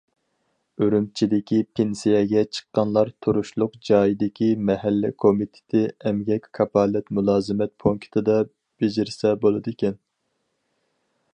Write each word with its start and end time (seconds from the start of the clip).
ئۈرۈمچىدىكى 0.83 1.57
پېنسىيەگە 1.79 2.41
چىققانلار 2.57 3.11
تۇرۇشلۇق 3.25 3.75
جايدىكى 3.89 4.47
مەھەللە 4.69 5.11
كومىتېتى 5.25 5.83
ئەمگەك 5.99 6.49
كاپالەت 6.59 7.13
مۇلازىمەت 7.19 7.75
پونكىتىدا 7.85 8.39
بېجىرسە 8.49 9.35
بولىدىكەن. 9.45 10.01